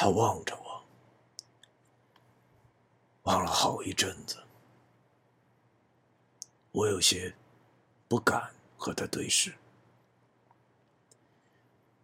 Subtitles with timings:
[0.00, 0.84] 他望着我，
[3.24, 4.40] 望了好一阵子，
[6.70, 7.34] 我有些
[8.06, 9.52] 不敢和他对视，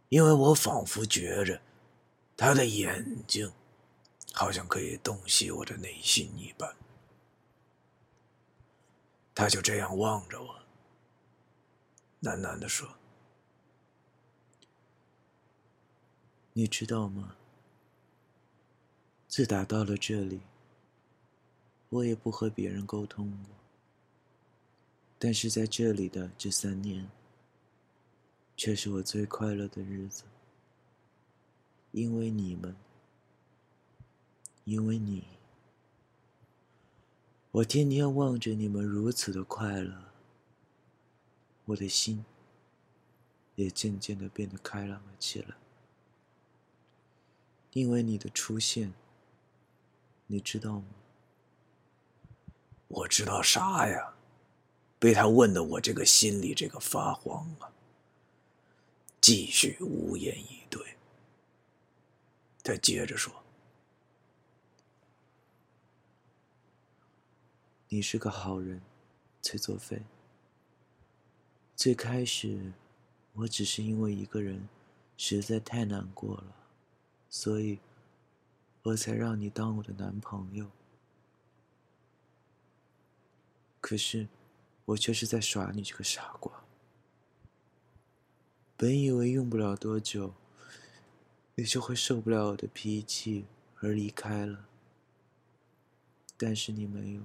[0.09, 1.63] 因为我仿佛觉着
[2.37, 3.53] 他的眼睛
[4.33, 6.75] 好像可以洞悉我的内心一般。
[9.37, 10.61] 他就这样望着我，
[12.23, 12.89] 喃喃地说
[16.55, 17.37] ：“你知道吗？
[19.35, 20.43] 自打到了这里，
[21.89, 23.53] 我也不和别人沟通过。
[25.19, 27.11] 但是在这里的这三年，
[28.57, 30.23] 却是我最快乐的日子，
[31.91, 32.77] 因为你们，
[34.63, 35.25] 因为你。”
[37.51, 40.13] 我天天望着你们如此的快乐，
[41.65, 42.25] 我的心
[43.57, 45.57] 也渐渐的变得开朗了起来。
[47.73, 48.95] 因为你的出现，
[50.27, 50.87] 你知道吗？
[52.89, 54.15] 我知道啥呀？
[54.99, 57.71] 被他问的我这个心里这个发慌啊！
[59.21, 60.97] 继续无言以对。
[62.63, 63.35] 他接着说。
[67.89, 68.81] 你是个好人，
[69.43, 70.03] 崔作飞。
[71.77, 72.73] 最开始，
[73.35, 74.69] 我只是因为一个人
[75.17, 76.57] 实在太难过了，
[77.29, 77.79] 所以，
[78.85, 80.71] 我才让你当我的男朋友。
[83.81, 84.29] 可是，
[84.85, 86.65] 我却是在耍你这个傻瓜。
[88.77, 90.35] 本以为用不了多久，
[91.55, 93.47] 你就会受不了我的脾气
[93.81, 94.67] 而离开了，
[96.37, 97.23] 但是你没有。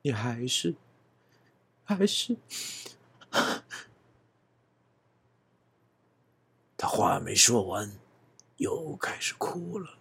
[0.00, 0.74] 你还是，
[1.84, 2.36] 还是，
[6.76, 7.92] 他话没说完，
[8.62, 9.98] 又开始哭了。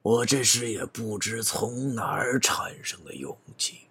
[0.00, 3.88] 我这时也不知从哪儿产生的勇气，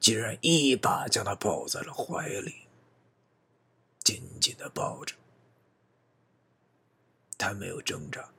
[0.00, 2.62] 竟然一把将他抱在了怀里，
[4.02, 5.14] 紧紧的抱着。
[7.36, 8.30] 他没有挣扎，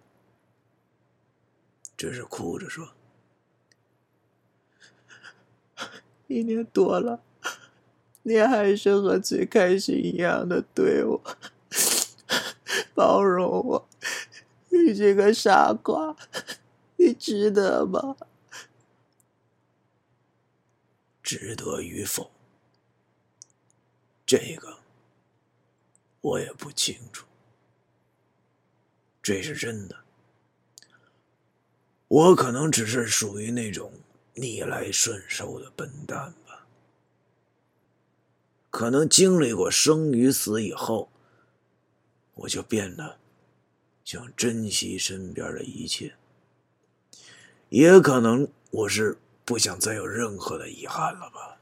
[1.96, 2.94] 只是哭着说。
[6.28, 7.22] 一年多了，
[8.24, 11.22] 你还是和最开始一样的对我
[12.94, 13.90] 包容我。
[14.70, 16.16] 你这个傻瓜，
[16.98, 18.16] 你值得吗？
[21.22, 22.32] 值得与否，
[24.26, 24.80] 这个
[26.22, 27.26] 我也不清楚。
[29.22, 30.04] 这是真的，
[32.08, 33.92] 我可能只是属于那种。
[34.36, 36.66] 逆来顺受的笨蛋吧，
[38.72, 41.12] 可能经历过生与死以后，
[42.36, 43.20] 我就变得
[44.04, 46.16] 想珍惜身边的一切，
[47.70, 51.58] 也可能我是不想再有任何的遗憾了吧。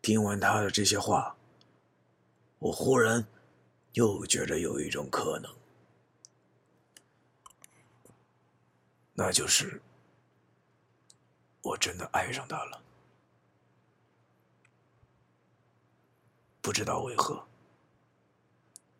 [0.00, 1.36] 听完他的这些话，
[2.58, 3.26] 我忽然
[3.92, 5.54] 又觉得有一种可能。
[9.14, 9.80] 那就是，
[11.62, 12.82] 我真的爱上他了。
[16.64, 17.46] 不知道为何，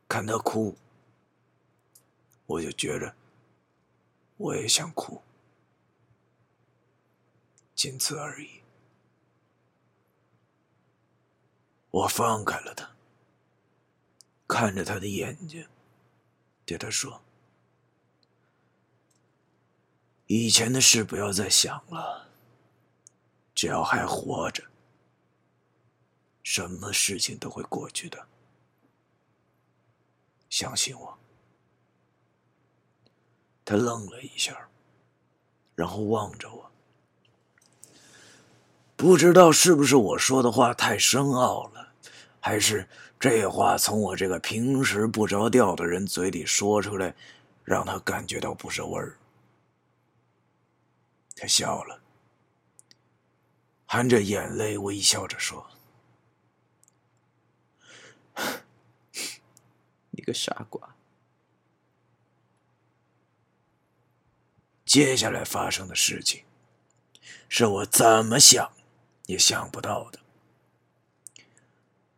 [0.06, 0.76] 看他哭，
[2.44, 3.16] 我就觉着
[4.36, 5.22] 我也想哭，
[7.74, 8.60] 仅此而已。
[11.90, 12.90] 我放开了他，
[14.46, 15.66] 看着他的眼睛，
[16.66, 17.22] 对他说。
[20.26, 22.28] 以前的事不要再想了。
[23.54, 24.62] 只要还活着，
[26.44, 28.24] 什么事情都会过去的。
[30.48, 31.18] 相信我。
[33.64, 34.68] 他愣了一下，
[35.74, 36.70] 然后望着我，
[38.94, 41.94] 不知道是不是我说的话太深奥了，
[42.40, 42.86] 还是
[43.18, 47.14] 这话从我这个平时不着调的人嘴里说出来，
[47.64, 49.16] 让他感觉到不是味儿。
[51.34, 51.98] 他笑了，
[53.86, 55.66] 含着眼泪微笑着说
[60.10, 60.94] ：“你个傻瓜。”
[64.84, 66.44] 接下来发生的事情，
[67.48, 68.72] 是我怎么想
[69.26, 70.20] 也想不到的。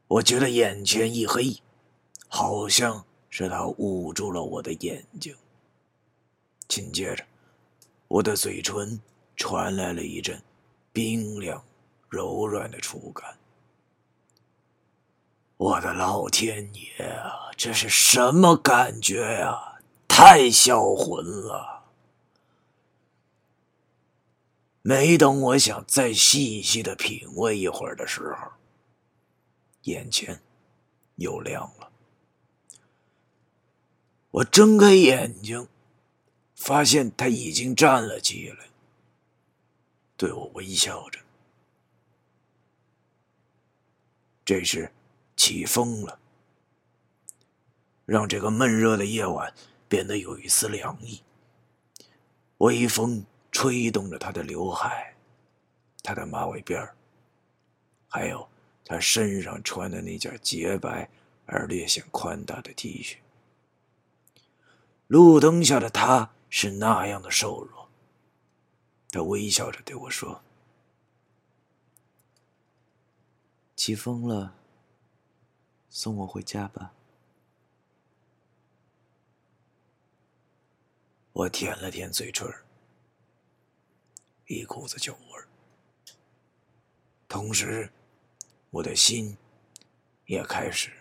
[0.08, 1.62] 我觉得眼前一黑，
[2.28, 5.36] 好像是他捂住了我的眼睛。
[6.68, 7.24] 紧接着。
[8.08, 9.00] 我的嘴唇
[9.34, 10.40] 传来了一阵
[10.92, 11.64] 冰凉、
[12.08, 13.36] 柔软的触感，
[15.56, 19.78] 我的老天爷啊，这是什么感觉呀？
[20.06, 21.84] 太销魂了！
[24.82, 28.52] 没等我想再细细的品味一会儿的时候，
[29.82, 30.40] 眼前
[31.16, 31.90] 又亮了。
[34.30, 35.68] 我睁开眼睛，
[36.54, 38.68] 发现他已经站了起来，
[40.16, 41.18] 对我微笑着。
[44.44, 44.92] 这时，
[45.36, 46.18] 起风了，
[48.04, 49.52] 让这个闷热的夜晚
[49.88, 51.22] 变得有一丝凉意。
[52.58, 55.14] 微风吹动着他的刘海，
[56.02, 56.90] 他的马尾辫
[58.08, 58.48] 还有
[58.84, 61.08] 他身上穿的那件洁白
[61.44, 63.16] 而略显宽大的 T 恤。
[65.06, 67.88] 路灯下的他是那样的瘦弱。
[69.10, 70.42] 他微笑着对我说。
[73.76, 74.55] 起风了，
[75.98, 76.92] 送我回家吧。
[81.32, 82.46] 我舔了舔嘴唇，
[84.46, 85.48] 一股子酒味儿，
[87.26, 87.90] 同时，
[88.68, 89.38] 我的心
[90.26, 90.92] 也开始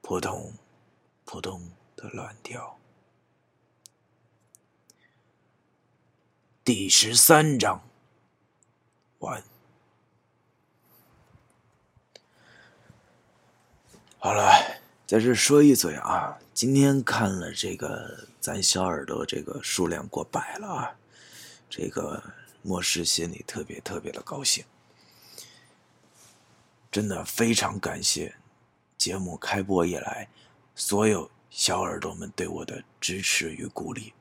[0.00, 0.50] 扑通
[1.26, 2.78] 扑通的乱跳。
[6.64, 7.86] 第十三章，
[9.18, 9.44] 完。
[14.20, 14.50] 好了，
[15.06, 20.96] 在这说一嘴啊，今天看了这个咱小耳朵这个数量过百了啊，
[21.70, 22.20] 这个
[22.62, 24.64] 末世心里特别特别的高兴，
[26.90, 28.34] 真的非常感谢
[28.96, 30.28] 节目开播以来
[30.74, 34.12] 所有小耳朵们对我的支持与鼓励，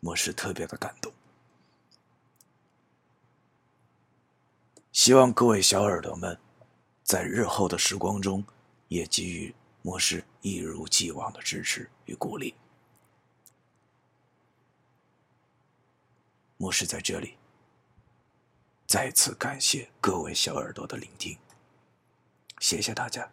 [0.00, 1.12] 末世特别的感动，
[4.90, 6.38] 希望各位小耳朵们
[7.04, 8.42] 在日后的时光中。
[8.92, 12.54] 也给予模式一如既往的支持与鼓励。
[16.58, 17.36] 模式在这里
[18.86, 21.38] 再次感谢各位小耳朵的聆听，
[22.60, 23.30] 谢谢大家。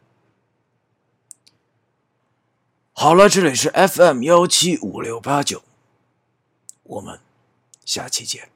[2.94, 5.64] 好了，这里是 FM 幺七五六八九，
[6.84, 7.20] 我们
[7.86, 8.50] 下期见。